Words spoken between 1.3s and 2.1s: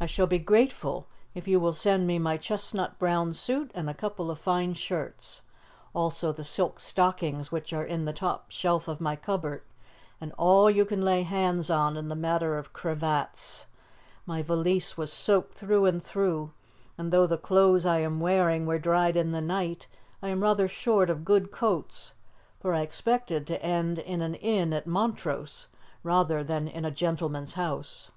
if you will send